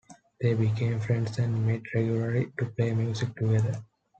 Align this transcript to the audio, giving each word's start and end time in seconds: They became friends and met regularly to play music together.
They 0.41 0.55
became 0.55 0.99
friends 0.99 1.37
and 1.37 1.63
met 1.67 1.81
regularly 1.93 2.51
to 2.57 2.65
play 2.65 2.91
music 2.91 3.35
together. 3.35 3.85